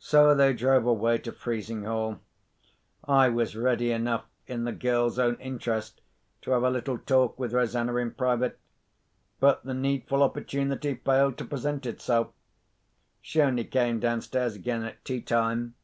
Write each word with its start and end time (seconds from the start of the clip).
So 0.00 0.34
they 0.34 0.52
drove 0.52 0.84
away 0.84 1.18
to 1.18 1.30
Frizinghall. 1.30 2.18
I 3.04 3.28
was 3.28 3.54
ready 3.54 3.92
enough, 3.92 4.24
in 4.48 4.64
the 4.64 4.72
girl's 4.72 5.16
own 5.16 5.36
interest, 5.36 6.00
to 6.42 6.50
have 6.50 6.64
a 6.64 6.70
little 6.70 6.98
talk 6.98 7.38
with 7.38 7.52
Rosanna 7.54 7.94
in 7.94 8.10
private. 8.10 8.58
But 9.38 9.62
the 9.62 9.74
needful 9.74 10.24
opportunity 10.24 10.94
failed 10.96 11.38
to 11.38 11.44
present 11.44 11.86
itself. 11.86 12.32
She 13.22 13.40
only 13.40 13.62
came 13.62 14.00
downstairs 14.00 14.56
again 14.56 14.82
at 14.82 15.04
tea 15.04 15.20
time. 15.20 15.76